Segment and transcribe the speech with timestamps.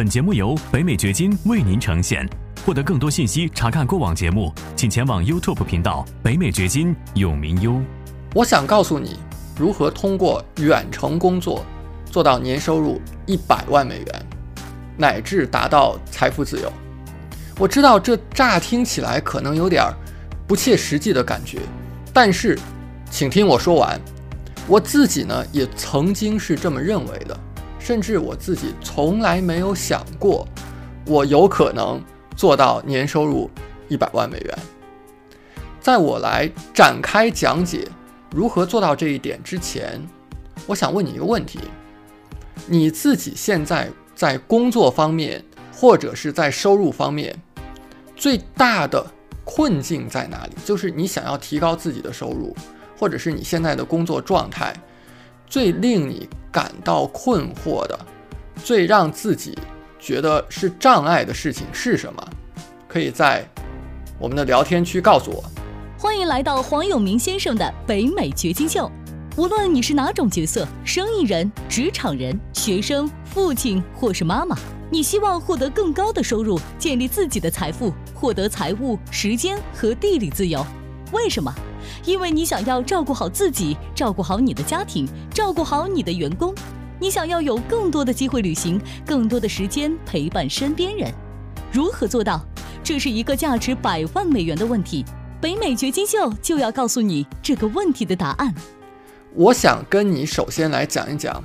[0.00, 2.26] 本节目由北美掘金为您呈现。
[2.64, 7.78] 获得更多信息，查看过往节目，请前往 YouTube 频道“北美掘金”永明优。
[8.34, 9.18] 我想告诉你，
[9.58, 11.66] 如何通过远程工作
[12.06, 14.26] 做到年收入一百万美元，
[14.96, 16.72] 乃至达到财富自由。
[17.58, 19.84] 我知道这乍听起来可能有点
[20.46, 21.58] 不切实际的感觉，
[22.10, 22.58] 但是，
[23.10, 24.00] 请听我说完。
[24.66, 27.38] 我自己呢，也曾经是这么认为的，
[27.90, 30.46] 甚至我自己从来没有想过，
[31.06, 32.00] 我有可能
[32.36, 33.50] 做到年收入
[33.88, 34.58] 一百万美元。
[35.80, 37.88] 在我来展开讲解
[38.30, 40.00] 如何做到这一点之前，
[40.68, 41.58] 我想问你一个问题：
[42.68, 47.36] 你自己现在在工作方面，或者是在收入方面，
[48.14, 49.04] 最大的
[49.44, 50.52] 困境在哪里？
[50.64, 52.54] 就是你想要提高自己的收入。
[52.96, 54.74] 或者是你现在的工作状态，
[55.50, 57.98] 最令你感到困惑的，
[58.62, 59.58] 最让自己
[59.98, 62.24] 觉得是障碍的事情是什么？
[62.86, 63.44] 可以在
[64.16, 65.42] 我们的聊天区告诉我。
[65.98, 68.88] 欢迎来到黄永明先生的北美掘金秀。
[69.36, 74.56] 无论你是哪种角色，生意人、职场人、学生、父亲或是妈妈，
[74.88, 80.64] 你希望获得更高的收入，建立自己的财富，获得财务、时间和地理自由。
[81.10, 81.52] 为什么？
[82.04, 86.54] 因为你想要照顾好自己，照顾好你的家庭，照顾好你的员工，
[86.98, 91.12] 你想要有更多的机会旅行，更多的时间陪伴身边人。
[91.72, 92.44] 如何做到？
[92.82, 95.04] 这是一个价值百万美元的问题。
[95.40, 98.54] 北美掘金秀就要告诉你这个问题的答案。
[99.34, 101.42] 我想跟你首先来讲一讲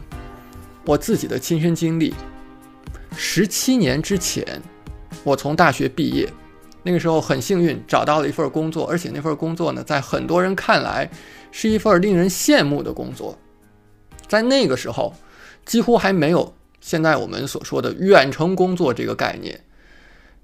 [0.85, 2.13] 我自己的亲身经历。
[3.15, 4.61] 十七年之前，
[5.23, 6.27] 我从大学毕业。
[6.85, 11.09] 那个时候很幸运找到了一份工作，而且那份工作呢，在很多人看来
[11.51, 13.39] 是一份令人羡慕的工作。
[14.27, 15.15] 在那个时候，
[15.65, 19.61] 几乎还没有现在我们所说的远程工作这个概念。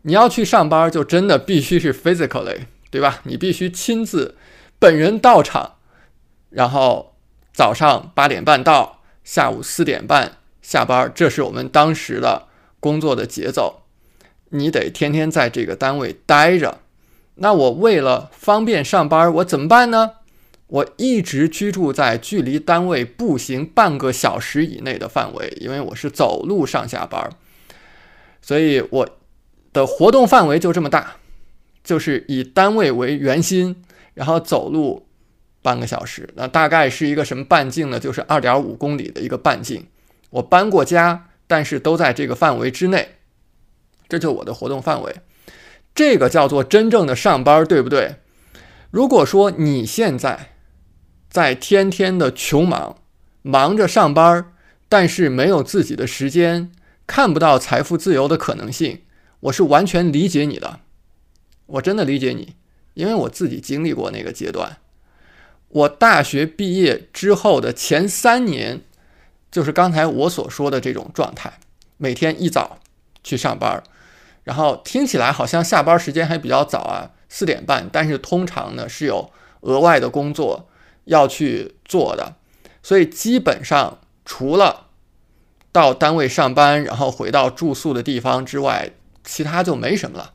[0.01, 3.21] 你要去上班，就真的必须是 physically，对吧？
[3.25, 4.35] 你必须亲自
[4.79, 5.75] 本人到场，
[6.49, 7.13] 然后
[7.53, 12.47] 早上八点半到，下午四点半下班，这是我们当时的
[12.79, 13.80] 工作的节奏。
[14.51, 16.79] 你得天天在这个单位待着，
[17.35, 20.11] 那我为了方便上班，我怎么办呢？
[20.67, 27.29] 我一直居住在距离单位步行半个小时以内的范围，因为我是走路上下班，
[28.41, 29.09] 所以我
[29.73, 31.15] 的活动范围就这么大，
[31.83, 35.07] 就是以单位为圆心，然后走路
[35.61, 37.99] 半个小时，那大概是一个什么半径呢？
[37.99, 39.85] 就是二点五公里的一个半径。
[40.29, 43.15] 我搬过家，但是都在这个范围之内。
[44.11, 45.15] 这就是我的活动范围，
[45.95, 48.17] 这个叫做真正的上班，对不对？
[48.89, 50.55] 如果说你现在
[51.29, 52.97] 在天天的穷忙，
[53.41, 54.51] 忙着上班，
[54.89, 56.73] 但是没有自己的时间，
[57.07, 59.03] 看不到财富自由的可能性，
[59.39, 60.81] 我是完全理解你的，
[61.67, 62.55] 我真的理解你，
[62.95, 64.79] 因为我自己经历过那个阶段。
[65.69, 68.81] 我大学毕业之后的前三年，
[69.49, 71.59] 就是刚才我所说的这种状态，
[71.95, 72.79] 每天一早
[73.23, 73.81] 去上班。
[74.43, 77.89] 然后听起来好像下班时间还比较早啊，四点半。
[77.91, 79.31] 但是通常呢是有
[79.61, 80.67] 额外的工作
[81.05, 82.35] 要去做的，
[82.81, 84.87] 所以基本上除了
[85.71, 88.91] 到单位上班，然后回到住宿的地方之外，
[89.23, 90.33] 其他就没什么了。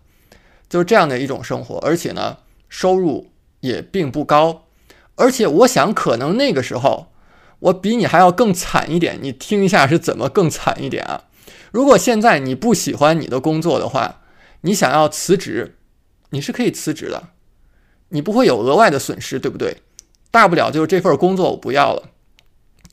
[0.68, 2.38] 就是这样的一种生活，而且呢
[2.68, 3.30] 收入
[3.60, 4.64] 也并不高。
[5.14, 7.06] 而且我想，可能那个时候
[7.58, 9.18] 我比你还要更惨一点。
[9.22, 11.24] 你听一下是怎么更惨一点啊？
[11.72, 14.22] 如果现在你不喜欢你的工作的话，
[14.62, 15.76] 你想要辞职，
[16.30, 17.30] 你是可以辞职的，
[18.10, 19.78] 你不会有额外的损失，对不对？
[20.30, 22.10] 大不了就是这份工作我不要了。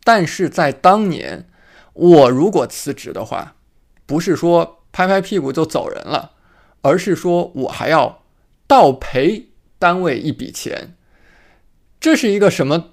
[0.03, 1.47] 但是在当年，
[1.94, 3.56] 我如果辞职的话，
[4.06, 6.31] 不是说拍拍屁股就走人了，
[6.81, 8.23] 而是说我还要
[8.67, 10.95] 倒赔单位一笔钱。
[12.00, 12.91] 这是一个什么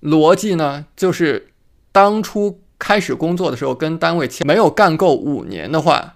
[0.00, 0.86] 逻辑呢？
[0.96, 1.52] 就是
[1.92, 2.61] 当初。
[2.82, 6.14] 开始工作的时候跟单位签没有干够五年的话，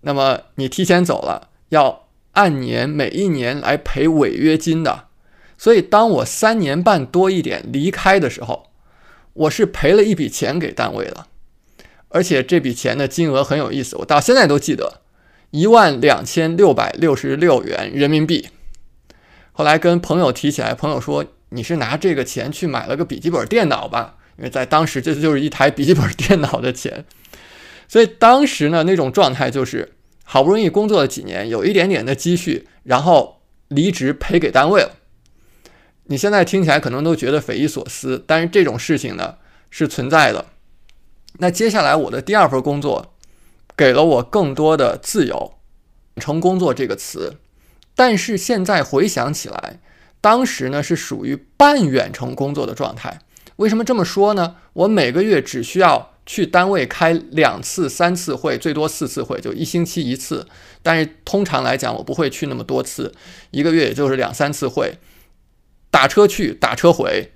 [0.00, 5.08] 那么你提前走了，要按年每一年来赔违约金的。
[5.58, 8.68] 所以当我三年半多一点离开的时候，
[9.34, 11.26] 我是赔了一笔钱给单位了，
[12.08, 15.02] 而且这笔钱的金额很有意思，我到现在都记得，
[15.50, 18.48] 一万两千六百六十六元人民币。
[19.52, 24.14] 后来跟朋友提起来，朋友说你是拿这个钱去买了个笔记本电脑吧。
[24.38, 27.04] 因为在当时，这就是一台笔记本电脑的钱，
[27.88, 29.92] 所以当时呢，那种状态就是
[30.24, 34.96] 好不容易工作了几年，有一点点的积蓄，然后离职赔给单位了。
[36.04, 39.36] 你现在听起来可能都觉得匪夷所思，但是这种事情呢
[39.70, 40.46] 是存在的。
[41.38, 43.14] 那接下来我的第二份工作
[43.76, 45.54] 给了我更多的自由。
[46.14, 47.36] 远程工作这个词，
[47.94, 49.80] 但是现在回想起来，
[50.20, 53.18] 当时呢是属于半远程工作的状态。
[53.56, 54.56] 为什么这么说呢？
[54.72, 60.46] 我每个月只需要去单位开两次、三次会，最多四次会，就一星期一次。
[60.82, 63.14] 但是通常来讲，我不会去那么多次，
[63.50, 64.98] 一个月也就是两三次会。
[65.90, 67.32] 打车去，打车回，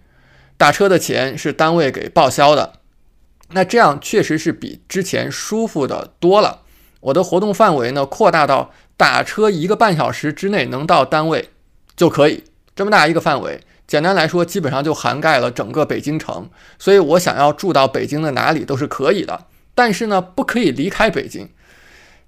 [0.59, 2.75] 打车的钱是单位给报销的。
[3.53, 6.63] 那这样确实是比之前舒服的多了。
[7.01, 11.49] 我的活动范围呢，扩大到打车一个半小时之内能到单位
[11.97, 12.45] 就可以，
[12.77, 13.63] 这么大一个范围。
[13.91, 16.49] 简单来说，基本上就涵盖了整个北京城，
[16.79, 19.47] 所以我想要住到北京的哪里都是可以的。
[19.75, 21.49] 但是呢，不可以离开北京，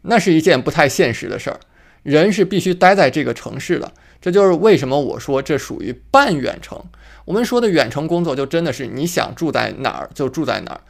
[0.01, 1.61] 那是一件不太现实的事儿。
[2.03, 6.83] 人是必须待在这个城市的，这就是为什么我说这属于半远程。
[7.27, 10.81] 我们说的远程工作，就真的是你想住在哪儿就住在哪儿，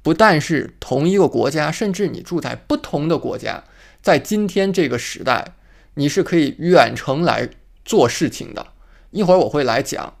[0.00, 3.64] 不但是同一个国家，甚至你住在不同的国家，
[4.00, 5.56] 在今天这个时代，
[5.94, 7.48] 你是可以远程来
[7.84, 8.68] 做事情的。
[9.14, 10.14] 一会儿我会来讲，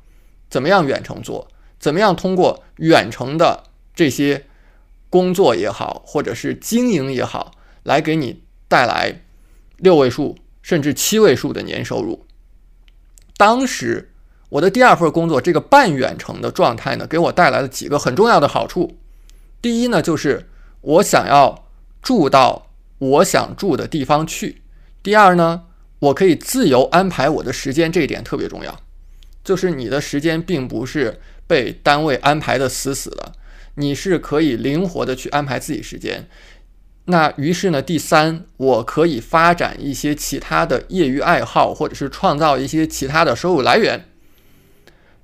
[0.48, 1.48] 怎么样远程做，
[1.80, 4.46] 怎么样通过远程的这些
[5.10, 7.50] 工作也好，或者是经营也好，
[7.82, 9.22] 来给你带来
[9.78, 12.24] 六位数甚至七位数的年收入。
[13.36, 14.12] 当时
[14.48, 18.96] 我的第二份工作这个半远程的状态呢，给我带来了几个很重要的好处。
[19.60, 20.48] 第一呢，就是
[20.80, 21.66] 我想要
[22.00, 22.68] 住到
[22.98, 24.60] 我想住的地方去；
[25.02, 25.64] 第二呢，
[26.04, 28.78] 我可以自由安排我的时间，这一点特别重要。
[29.42, 33.32] 就是你的时间并不是被单位安排的死死的，
[33.76, 36.28] 你是可以灵活的去安排自己时间。
[37.06, 44.06] 那于是呢，第三，我可以发展一些其他的业余爱好，或者是创造一些其他的收入来源。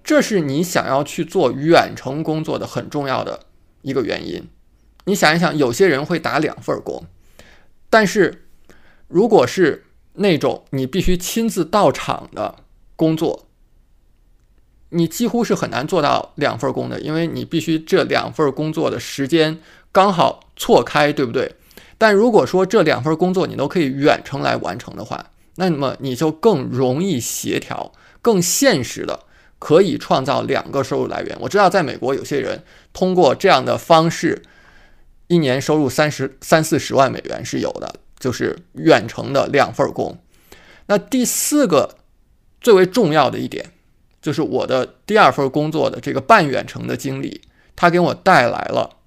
[0.03, 3.41] 这是你想要去做远程工作的很重要的
[3.83, 4.49] 一个原因。
[5.05, 7.05] 你想一想，有些人会打两份工，
[7.89, 8.47] 但是
[9.09, 9.85] 如果是
[10.21, 12.57] 那种你必须亲自到场的
[12.95, 13.47] 工作。
[14.91, 19.59] 你几乎是很难做到两份工的，因为你必须这两份工作的时间
[19.93, 21.55] 刚好错开，对不对？
[21.97, 29.21] 但如果说这两份工作你都可以远程来完成的话，那么你就更容易协调，更现实的
[29.59, 31.37] 可以创造两个收入来源。
[31.41, 34.43] 我知道在美国有些人通过这样的方式，
[35.29, 40.17] 一年收入三十三四十万美元是有的，就是远程的两份工。
[40.87, 41.97] 那第四个
[42.61, 43.73] 最为重要的一点。
[44.23, 47.41] 就是我的第二份工作的这个半远程的经历，
[47.75, 48.99] 它给我带来了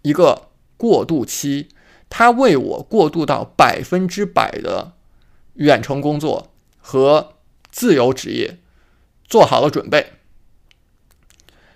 [0.00, 0.48] 一个
[0.78, 1.68] 过渡期，
[2.08, 4.92] 它为我过渡到百分之百的
[5.56, 7.34] 远程工作和
[7.70, 8.58] 自由职业
[9.26, 10.14] 做好了准备。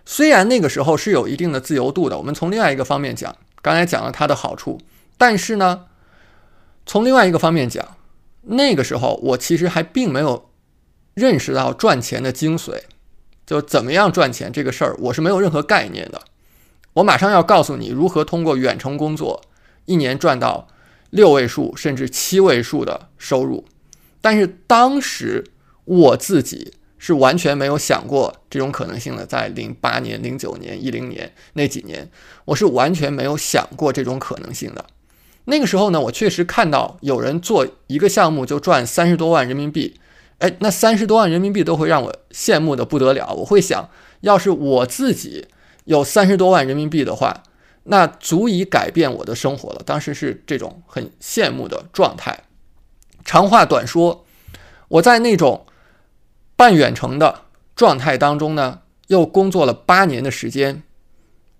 [0.06, 4.80] 虽然那个时候是有一定的自由度的，我们从另外一个方面讲，刚才讲了它的好处，
[5.18, 5.88] 但是呢，
[6.86, 7.96] 从另外一个方面讲，
[8.42, 10.48] 那个时候我其实还并没有。
[11.14, 12.84] 认识到赚钱的精髓，
[13.44, 16.22] 就怎么样赚钱这个事儿，我是没有任何概念的。
[16.94, 19.42] 我马上要告诉你如何通过远程工作，
[19.84, 20.68] 一年赚到
[21.10, 23.66] 六位数甚至七位数的收入。
[24.22, 25.44] 但是当时
[25.84, 29.26] 我自己是完全没有想过这种可能性的。
[29.26, 32.10] 在零八年、零九年、一零年那几年，
[32.46, 34.82] 我是完全没有想过这种可能性的。
[35.44, 39.98] 那个时候呢，我确实看到有人做一个项目就赚三十多万人民币。
[40.38, 43.32] 哎，那三十多万人民币都会让我羡慕的不得了。
[43.34, 43.88] 我会想，
[44.22, 45.46] 要是我自己
[45.84, 47.44] 有三十多万人民币的话，
[47.84, 49.82] 那足以改变我的生活了。
[49.86, 52.44] 当时是这种很羡慕的状态。
[53.24, 54.24] 长话短说，
[54.88, 55.66] 我在那种
[56.56, 57.42] 半远程的
[57.76, 60.82] 状态当中呢，又工作了八年的时间。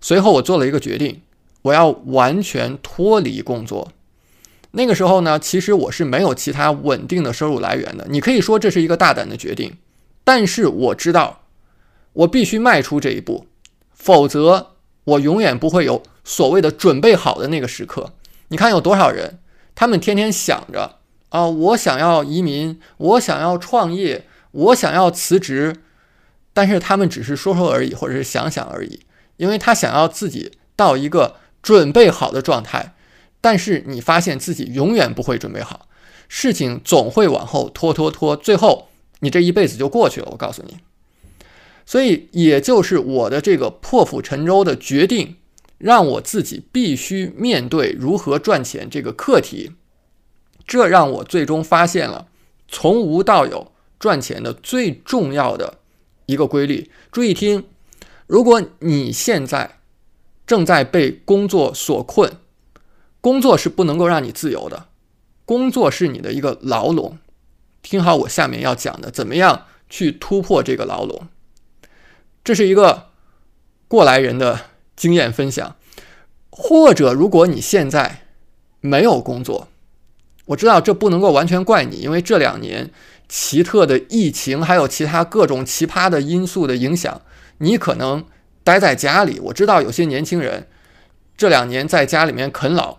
[0.01, 1.23] 随后我做了一个决定，
[1.63, 3.93] 我要完全脱离工作。
[4.73, 8.07] 那个时候呢，其实我是没有其他稳定的收入来源的。
[8.09, 9.77] 你可以说这是一个大胆的决定，
[10.25, 11.43] 但是我知道，
[12.15, 13.47] 我必须迈出这一步，
[13.93, 14.73] 否则
[15.05, 18.15] 我永远不会有所谓的准备好的那个时刻。
[18.49, 19.39] 你看有多少人，
[19.75, 20.97] 他们天天想着
[21.29, 25.77] 啊，我想要移民，我想要创业，我想要辞职，
[26.55, 29.01] 但是他们只是说说而已，或者是想想而已，
[29.37, 32.95] 因为他想要自己到一个准备好的状态。
[33.41, 35.89] 但是你发现自己永远不会准备好，
[36.29, 38.89] 事情总会往后拖拖拖，最后
[39.21, 40.29] 你这一辈子就过去了。
[40.31, 40.77] 我告诉你，
[41.85, 45.37] 所以也就是我的这个破釜沉舟的决定，
[45.79, 49.73] 让我自己必须面对如何赚钱这个课题。
[50.65, 52.29] 这让我最终发现了
[52.69, 55.79] 从无到有赚钱的最重要的
[56.27, 56.89] 一个规律。
[57.11, 57.65] 注意听，
[58.29, 59.79] 如果你现在
[60.47, 62.33] 正在被工作所困，
[63.21, 64.87] 工作是不能够让你自由的，
[65.45, 67.19] 工作是你的一个牢笼。
[67.83, 71.29] 听好，我下面要讲的，怎么样去突破这个牢笼？
[72.45, 73.11] 这是一个
[73.89, 74.61] 过来人的
[74.97, 75.77] 经验分享，
[76.51, 78.27] 或者如果你现在
[78.81, 79.69] 没有工作，
[80.47, 82.91] 我知道这不能够完全怪你，因为这两年
[83.29, 87.23] 奇特的疫情还有其他各种奇葩的因素的影响，
[87.59, 88.25] 你可能
[88.65, 89.39] 待在家里。
[89.41, 90.69] 我知道有些年轻人
[91.37, 92.99] 这两年在家里面啃老，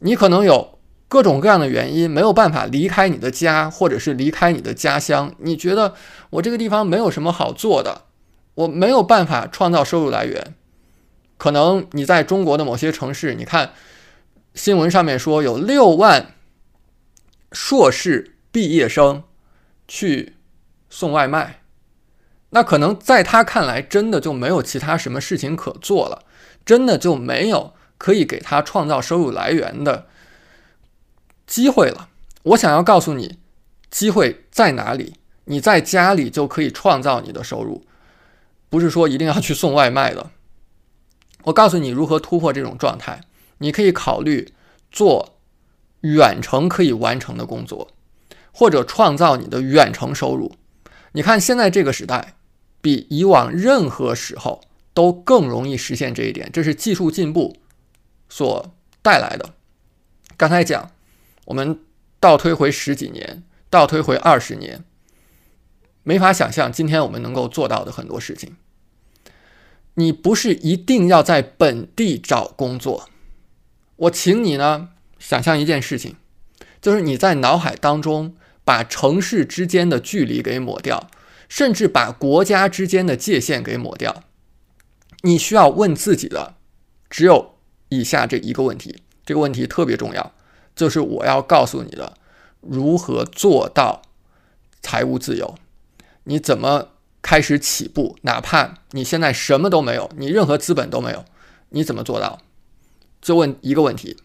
[0.00, 0.74] 你可能有。
[1.08, 5.32] 各种各样的原因没有办法离开你的家，或者是离开你的家乡。
[5.38, 5.94] 你觉得
[6.30, 8.02] 我这个地方没有什么好做的，
[8.56, 10.56] 我没有办法创造收入来源。
[11.38, 13.70] 可能你在中国的某些城市，你看
[14.52, 16.34] 新闻上面说有六万
[17.52, 19.22] 硕士毕业生
[19.86, 20.34] 去
[20.90, 21.60] 送外卖，
[22.50, 26.24] 那可能在他看来，真的就没有其他什么事情可做了，
[26.64, 30.06] 真的就没有可以给他创造收入来源的。
[31.46, 32.08] 机会了，
[32.42, 33.38] 我想要告诉你，
[33.90, 35.14] 机会在哪里？
[35.44, 37.84] 你在家里就可以创造你的收入，
[38.68, 40.30] 不是说一定要去送外卖的。
[41.44, 43.20] 我告诉你如何突破这种状态，
[43.58, 44.52] 你可以考虑
[44.90, 45.36] 做
[46.00, 47.92] 远程可以完成的工作，
[48.50, 50.56] 或者创造你的远程收入。
[51.16, 52.34] 你看现在这个时代，
[52.82, 54.60] 比以往任何时候
[54.92, 57.56] 都更容易实现这一点，这是技术进步
[58.28, 59.54] 所带来的。
[60.36, 60.92] 刚才讲。
[61.46, 61.78] 我们
[62.18, 64.82] 倒推回十几年，倒推回二十年，
[66.02, 68.56] 没法想象今天我们能够做到的很多事情。
[69.94, 73.08] 你不是一定要在本地找工作，
[73.94, 74.88] 我请你呢
[75.20, 76.16] 想象一件事情，
[76.82, 78.34] 就是你在脑海当中
[78.66, 81.08] 把城市之间的距离给抹掉，
[81.48, 84.24] 甚至把国家之间的界限给抹掉。
[85.22, 86.56] 你需要问自己的
[87.08, 87.54] 只有
[87.90, 90.32] 以下这一个问题，这个问题特别重要。
[90.74, 92.14] 就是我要告诉你的，
[92.60, 94.02] 如何做到
[94.82, 95.54] 财务自由？
[96.24, 96.88] 你怎么
[97.22, 98.18] 开始起步？
[98.22, 101.24] 哪怕你现在什么都没有，你任何资本都没有，
[101.68, 102.40] 你怎么做到？
[103.22, 104.16] 就问一个问题，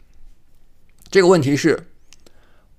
[1.11, 1.90] 这个问题是：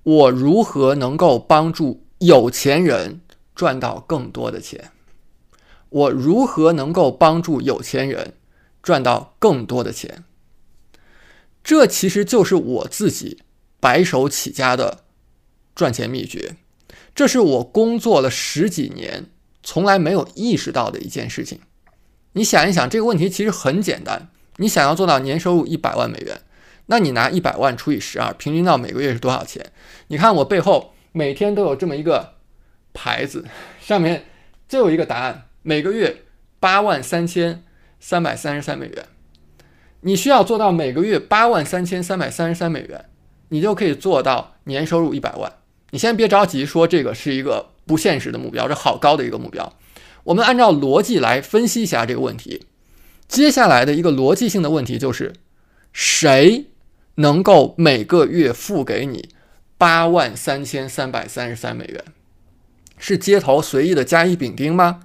[0.03, 3.21] 我如何能够帮助有钱人
[3.55, 4.91] 赚到更多的钱？
[5.89, 8.33] 我如何能够帮助有钱人
[8.81, 10.23] 赚到更多的钱？
[11.63, 13.41] 这其实就是我自己。
[13.79, 15.03] 白手起家的
[15.75, 16.55] 赚钱秘诀，
[17.13, 19.25] 这是我工作了十几年
[19.61, 21.59] 从来没有意识到的一件事情。
[22.31, 24.29] 你想一想，这个问题其实很简单。
[24.55, 26.41] 你想要做到年收入一百万美元，
[26.87, 29.71] 那你拿一百万除以十二，平均到每个月是多少钱？
[30.07, 32.35] 你看我背后每天都有这么一个
[32.93, 33.45] 牌子，
[33.79, 34.25] 上面
[34.67, 36.23] 就有一个答案：每个月
[36.59, 37.63] 八万三千
[37.99, 39.05] 三百三十三美元。
[40.01, 43.05] 你需要做到每个月八万三千三百三十三美元。
[43.49, 45.53] 你就可以做到年收入一百万。
[45.91, 49.73] 你先别着急说这个是一个不现实的目标，这好高的一个目标。
[50.23, 52.65] 我们按照逻辑来分析一下这个问题。
[53.27, 55.33] 接下来的一个逻辑性的问题就是：
[55.91, 56.65] 谁
[57.15, 59.29] 能够每个月付给你
[59.77, 62.03] 八万三千三百三十三美元？
[62.97, 65.01] 是街头随意的甲乙丙丁吗？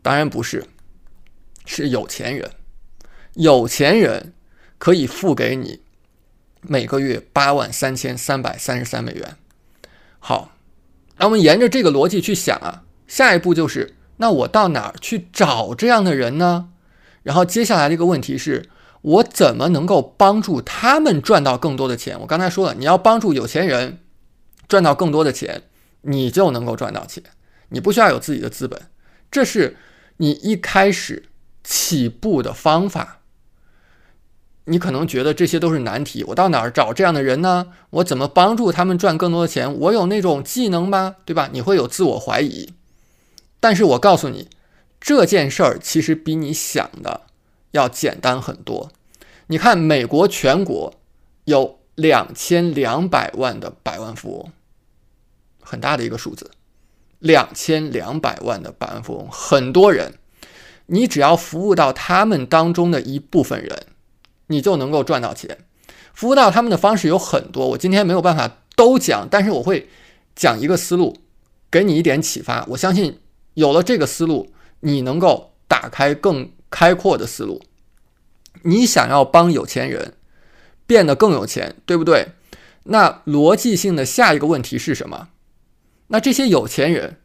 [0.00, 0.66] 当然不是，
[1.66, 2.50] 是有钱人。
[3.34, 4.32] 有钱人
[4.78, 5.80] 可以付给你。
[6.60, 9.36] 每个月八万三千三百三十三美元。
[10.20, 10.52] 好，
[11.16, 16.68] 那我们沿着这个逻辑去想啊，下一步就是，那我到哪儿去找这样的人呢？
[17.24, 18.68] 然后接下来的一个问题是，
[19.02, 22.18] 我怎么能够帮助他们赚到更多的钱？
[22.20, 23.98] 我刚才说了，你要帮助有钱人
[24.66, 25.62] 赚到更多的钱，
[26.02, 27.22] 你就能够赚到钱。
[27.68, 28.80] 你不需要有自己的资本，
[29.30, 29.76] 这是
[30.18, 31.24] 你一开始
[31.64, 33.18] 起步的方法。
[34.66, 37.72] 你可能觉得这些都是难题，我到哪儿找这样的人呢？
[37.90, 39.76] 我怎么帮助他们赚更多的钱？
[39.80, 41.16] 我有那种技能吗？
[41.24, 41.48] 对吧？
[41.52, 42.72] 你会有自我怀疑。
[43.58, 44.48] 但是我告诉你，
[45.00, 47.22] 这件事儿其实比你想的
[47.72, 48.90] 要简单很多。
[49.48, 50.94] 你看，美国全国
[51.44, 54.52] 有两千两百万的百万富翁，
[55.60, 56.50] 很大的一个数字，
[57.18, 60.14] 两千两百万的百万富翁，很多人，
[60.86, 63.86] 你只要服务到他们当中的一部分人。
[64.48, 65.56] 你就能够赚到钱。
[66.12, 69.88] 服务到他们的方式有很多，我今天没有办法都讲，但是我会
[70.36, 71.16] 讲一个思路，
[71.70, 72.62] 给你一点启发。
[72.68, 73.18] 我相信
[73.54, 77.62] 有了这个思路，你能够打开更开阔的思路。
[78.62, 80.14] 你想要帮有钱人
[80.86, 82.32] 变得更有钱，对不对？
[82.84, 85.28] 那逻辑性的下一个问题是什么？
[86.08, 87.18] 那这些有钱人，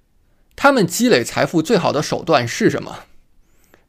[0.56, 3.00] 他们积累财富最好的手段是什么？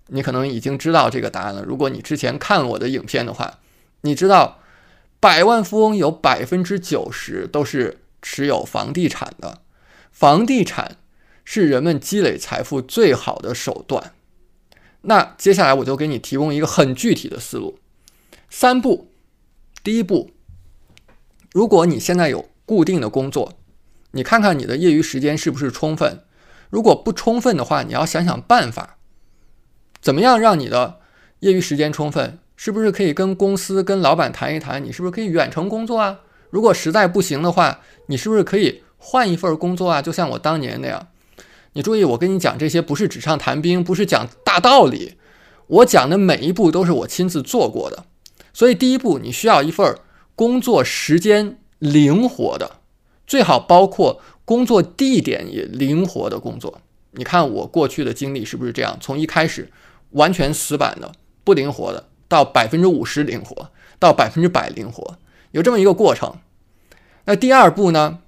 [0.08, 1.62] 你可能已经知道这个答案了。
[1.62, 3.58] 如果你之前看我的影片的话，
[4.02, 4.60] 你知道
[5.20, 9.60] 百万富翁有百分之九十都是持有房地产的，
[10.10, 10.96] 房地产
[11.44, 14.12] 是人们积累财富最好的手段。
[15.08, 17.78] 那接下来我就给你提供一个很具体的思路，
[18.50, 19.10] 三步。
[19.82, 20.32] 第一步，
[21.50, 23.54] 如果你现在有固定的工作，
[24.10, 26.24] 你看看你的业余时间是不是充分。
[26.68, 28.98] 如果不充分的话，你要想想办法，
[30.02, 31.00] 怎么样让你的
[31.40, 32.38] 业余时间充分？
[32.54, 34.84] 是不是可以跟公司、跟老板谈一谈？
[34.84, 36.20] 你是不是可以远程工作啊？
[36.50, 40.02] 如果实在不行的话，你是不是可以换一份工作啊？
[40.02, 41.08] 就像我当年那样。
[41.72, 45.14] 你注意，我跟你讲这些不是纸上谈兵，不是讲大道理，
[45.66, 48.04] 我讲的每一步都是我亲自做过的。
[48.52, 49.96] 所以第一步，你需要一份
[50.34, 52.80] 工作时间灵活的，
[53.26, 56.80] 最好包括工作地点也灵活的工作。
[57.12, 58.96] 你看我过去的经历是不是这样？
[59.00, 59.70] 从一开始
[60.10, 61.12] 完全死板的、
[61.44, 62.08] 不灵活的。
[62.30, 65.16] 到百分之五十灵活，到百分之百灵活，
[65.52, 66.36] 有这么一个过程。
[67.24, 68.18] 那第二步呢？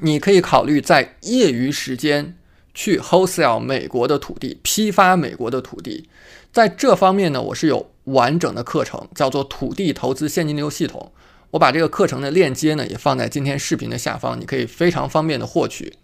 [0.00, 2.36] 你可以考虑在业余时间
[2.76, 6.08] 去 wholesale 美国的土地，批发美国的土地。
[6.52, 11.10] 在这方面呢，我是有完整的课程，叫做土地投资现金流系统。
[11.52, 15.94] 我把这个课程的链接呢，也放在今天视频的下方，你可以非常方便的获取。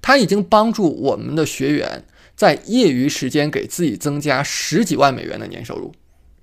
[0.00, 2.04] 它已经帮助我们的学员
[2.36, 5.92] 在业余时间给自己增加十几万美元的年收入。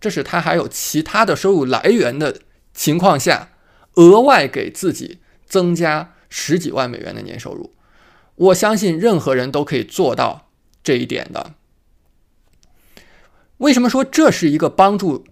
[0.02, 2.42] 这是他还有其他的收入来源的
[2.74, 3.50] 情况下，
[3.96, 7.72] 额外给自己增加十几万美元的年收入。
[8.38, 10.50] 我相信任何人都可以做到
[10.84, 11.54] 这一点的。
[13.58, 15.26] 为什么说这是一个帮助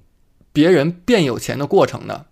[0.51, 2.25] 别人变有钱的过程呢？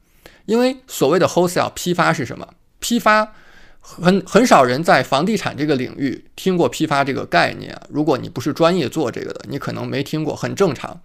[0.46, 2.56] 因为所谓的 wholesale 批发是什么？
[2.80, 3.34] 批发
[3.80, 7.84] 很很少人在房地产这个领域听过批发这个概念啊。
[7.89, 11.01] 如果你不是专业做这个的，你可能没听过，很正常。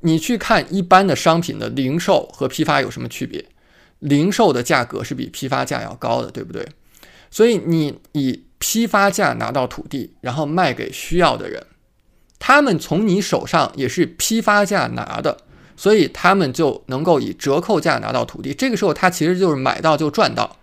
[0.00, 3.44] 你去看一般的商品的零售和批发有什么区别？
[3.98, 6.66] 零售的价格是比批发价要高的，对不对？
[7.30, 11.66] 所以你以批发价拿到土地，然后卖给需要的人，
[12.38, 15.38] 他们从你手上也是批发价拿的，
[15.76, 18.52] 所以他们就能够以折扣价拿到土地。
[18.52, 20.56] 这个时候他其实就是买到就赚到。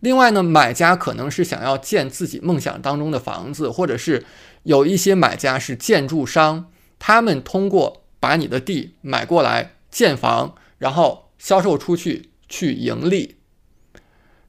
[0.00, 4.24] 另外呢，买家可能是想要建自己梦想当中的房子，或者是
[4.64, 6.66] 有一些买家是建筑商，
[6.98, 8.00] 他们通过。
[8.24, 13.36] 把你的地买过来建房，然后销售出去去盈利。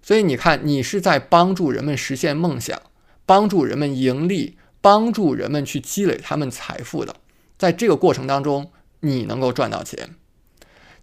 [0.06, 2.80] 所以你看，你是在帮助人们实现梦想，
[3.26, 7.16] 帮助人们盈利，帮助人们去积累他们财富的。
[7.58, 10.12] 在这个过程当中，你能够赚到钱。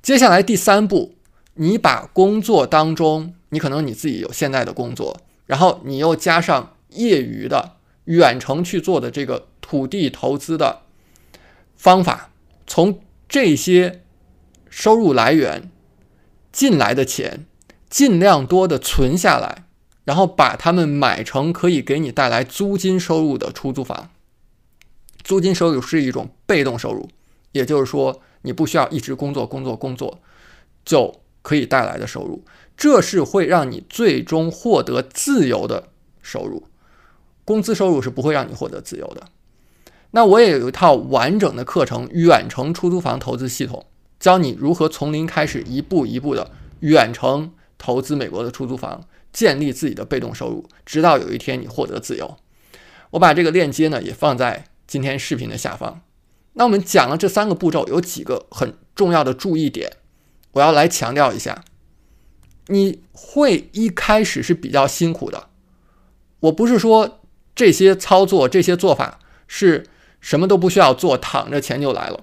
[0.00, 1.16] 接下来第三步，
[1.54, 10.82] 你把工作当中，你可能你自己有现在的工作，然后你又加上业余的远程去做的这个土地投资的
[11.74, 12.30] 方法。
[12.68, 14.04] 从这些
[14.70, 15.72] 收入来源
[16.52, 17.46] 进来的钱，
[17.92, 19.66] 尽量多的存下来，
[20.04, 24.08] 然后把它们买成可以给你带来租金收入的出租房。
[25.22, 27.10] 租金收入是一种被动收入，
[27.52, 30.22] 也就是说，你不需要一直工作、工作、工作
[30.86, 32.42] 就可以带来的收入。
[32.78, 35.90] 这是会让你最终获得自由的
[36.22, 36.66] 收入。
[37.44, 39.28] 工资收入是不会让你获得自由的。
[40.12, 43.84] 那我也有一套完整的课程，远程出租房投资系统，
[44.18, 46.50] 教你如何从零开始，一步一步的
[46.80, 52.36] 远程投资美国的出租房，建立自己的被动收入，直到有一天你获得自由。
[53.10, 56.00] 我把这个链接呢也放在今天视频的下方。
[56.52, 59.90] 那我们讲了这三个步骤，有几个很重要的注意点，
[60.52, 61.64] 我要来强调一下。
[62.68, 65.48] 你会一开始是比较辛苦的，
[66.40, 67.20] 我不是说
[67.56, 69.18] 这些操作、这些做法
[69.48, 69.86] 是。
[70.22, 72.22] 什么都不需要做，躺着钱就来了。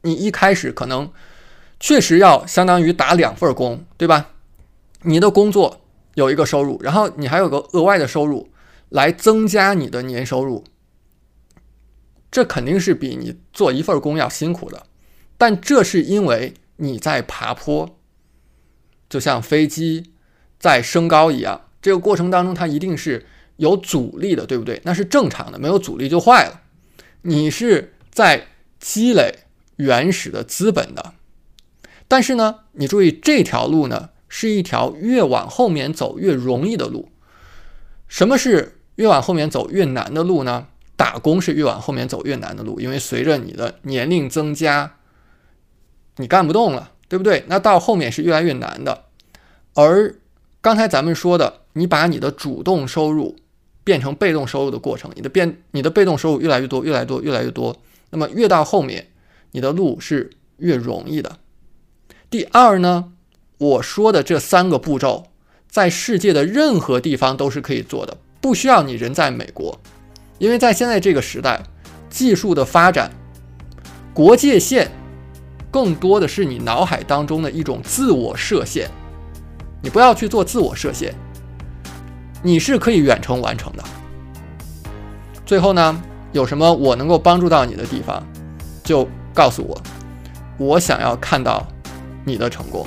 [0.00, 1.12] 你一开始可能
[1.78, 4.30] 确实要相当于打两份工，对吧？
[5.02, 5.82] 你的工作
[6.14, 8.48] 有一个收入，然后你还有个额外的收入
[8.88, 10.64] 来增加你的年收入，
[12.30, 14.86] 这肯定是比你做一份工要辛苦的。
[15.38, 17.98] 但这是因为你在爬坡，
[19.08, 20.12] 就像飞机
[20.58, 24.80] 在升高一样，这个过程当中它一定是有阻力的，对不对？
[24.84, 26.62] 那是正常的，没有阻力就坏了。
[27.22, 28.46] 你是在
[28.78, 29.40] 积累
[29.76, 31.12] 原始的资本的，
[32.08, 37.08] 但是呢，你注意这条路呢是一条越往后面走越容易的路。
[38.06, 40.66] 什么是越往后面走越难的路呢？
[40.94, 44.96] 打工是越往后面走越难的路，因为随着你的年龄增加，
[46.18, 47.44] 你干不动了，对不对？
[47.46, 49.04] 那到后面是越来越难的。
[49.72, 50.14] 而
[50.60, 53.36] 刚才咱们说的，你把你的主动收入。
[53.82, 57.76] 变成被动收入的过程，你的变你的被动收入越来越多，越来越多，越来越多。
[58.10, 59.06] 那么越到后面，
[59.52, 61.38] 你的路是越容易的。
[62.28, 63.12] 第二呢，
[63.58, 65.24] 我说的这三个步骤，
[65.70, 69.78] 在世界的任何地方都是可以做的，不需要你人在美国，
[70.38, 71.62] 因为在现在这个时代，
[72.10, 73.10] 技术的发展，
[74.12, 74.90] 国界线
[75.70, 78.88] 更多的是你脑海当中的一种自我设限，
[79.82, 81.14] 你不要去做自我设限，
[82.42, 83.82] 你是可以远程完成的。
[85.46, 88.22] 最后呢，有什么我能够帮助到你的地方，
[88.84, 89.82] 就告诉我，
[90.58, 91.66] 我想要看到
[92.24, 92.86] 你的成功。